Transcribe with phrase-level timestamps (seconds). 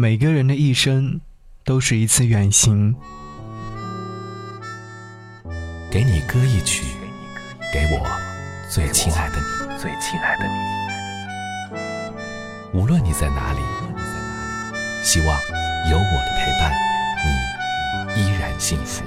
[0.00, 1.20] 每个人的一生
[1.64, 2.94] 都是一次远行。
[5.90, 6.84] 给你歌一曲，
[7.72, 8.06] 给我
[8.72, 9.42] 最亲爱的你，
[9.76, 10.52] 最亲爱的你。
[12.78, 13.58] 无论你在哪里，
[15.02, 15.36] 希望
[15.90, 16.72] 有我的陪伴，
[18.14, 19.02] 你依然幸福。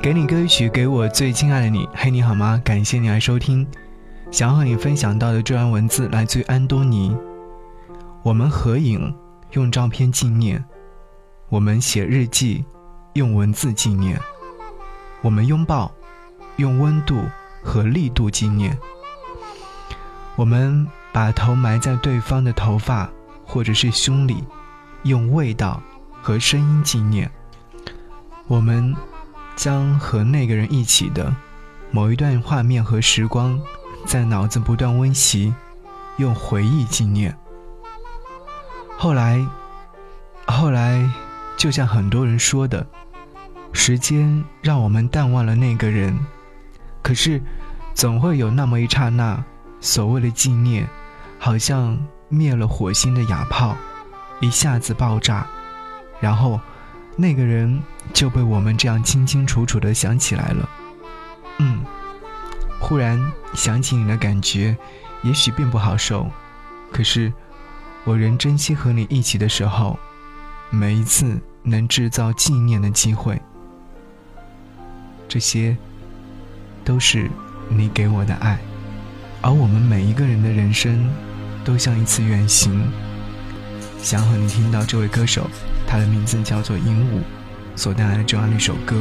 [0.00, 1.88] 给你歌一曲，给我最亲爱的你。
[1.92, 2.62] 嘿，你好吗？
[2.64, 3.66] 感谢你来收听。
[4.30, 7.16] 想要和你分享到的这段文字来自于安东尼。
[8.22, 9.14] 我们合影，
[9.52, 10.62] 用照片纪念；
[11.48, 12.62] 我们写日记，
[13.14, 14.18] 用文字纪念；
[15.22, 15.90] 我们拥抱，
[16.56, 17.24] 用温度
[17.62, 18.74] 和力度纪念；
[20.36, 23.10] 我们把头埋在对方的头发
[23.46, 24.44] 或者是胸里，
[25.04, 25.82] 用味道
[26.20, 27.26] 和声音纪念；
[28.46, 28.94] 我们
[29.56, 31.34] 将和那个人一起的
[31.90, 33.58] 某一段画面和时光。
[34.06, 35.54] 在脑子不断温习，
[36.16, 37.36] 用回忆纪念。
[39.02, 39.42] 后来，
[40.46, 41.10] 后来，
[41.56, 42.86] 就像很多人说的，
[43.72, 46.14] 时间让我们淡忘了那个人。
[47.02, 47.40] 可是，
[47.94, 49.42] 总会有那么一刹那，
[49.80, 50.86] 所谓的纪念，
[51.38, 53.74] 好像灭了火星的哑炮，
[54.38, 55.46] 一下子爆炸，
[56.20, 56.60] 然后，
[57.16, 60.68] 那个人就被我们这样清清楚楚的想起来了。
[61.56, 61.80] 嗯。
[62.78, 64.76] 忽然想起你的感觉，
[65.22, 66.30] 也许并不好受，
[66.92, 67.32] 可是
[68.04, 69.98] 我仍珍惜和你一起的时候，
[70.70, 73.40] 每一次能制造纪念的机会。
[75.28, 75.76] 这些
[76.84, 77.30] 都是
[77.68, 78.58] 你给我的爱，
[79.42, 81.08] 而我们每一个人的人生
[81.64, 82.90] 都像一次远行。
[84.02, 85.48] 想和你听到这位歌手，
[85.86, 87.20] 他的名字叫做鹦鹉，
[87.76, 89.00] 所带来的这样一首歌。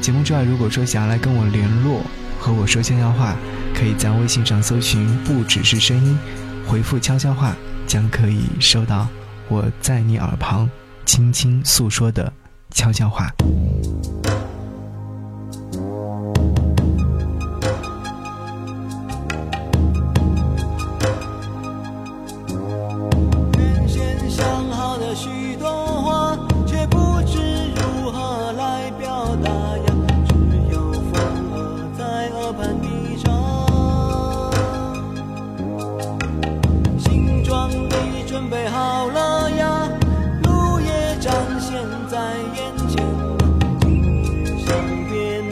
[0.00, 2.02] 节目之外，如果说想要来跟我联络。
[2.42, 3.36] 和我说悄悄话，
[3.74, 6.18] 可以在微信上搜寻“不只是声音”，
[6.66, 7.54] 回复“悄悄话”，
[7.90, 9.08] 将可以收到
[9.48, 10.70] 我在你耳旁
[11.04, 12.32] 轻轻诉说的
[12.70, 13.34] 悄悄话。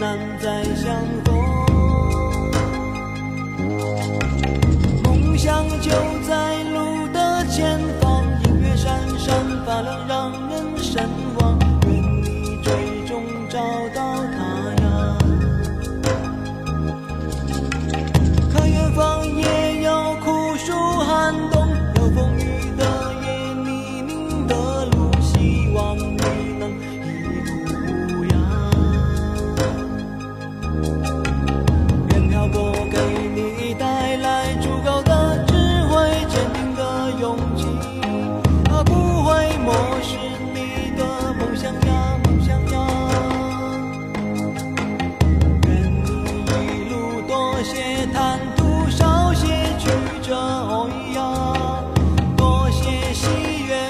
[0.08, 0.86] 难再相
[1.22, 1.36] 逢，
[5.04, 5.90] 梦想就
[6.26, 11.06] 在路的前方，音乐闪闪发亮，让人神
[11.38, 11.58] 往。
[11.86, 11.92] 愿
[12.22, 12.72] 你最
[13.06, 13.58] 终找
[13.94, 14.00] 到
[14.32, 14.38] 他
[14.82, 15.18] 呀。
[18.50, 22.72] 看远方也有酷暑寒冬，有风雨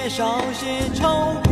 [0.08, 1.47] 少些愁。